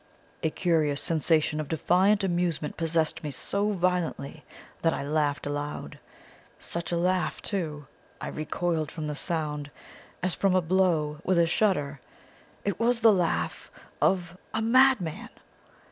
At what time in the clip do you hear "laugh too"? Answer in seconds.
6.97-7.85